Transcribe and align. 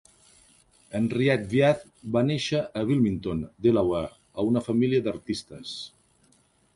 Henriette 0.99 1.51
Wyeth 1.55 1.83
va 2.15 2.23
néixer 2.29 2.61
a 2.81 2.85
Wilmington, 2.87 3.43
Delaware, 3.67 4.11
a 4.41 4.47
una 4.53 4.65
família 4.71 5.03
d'artistes. 5.09 5.75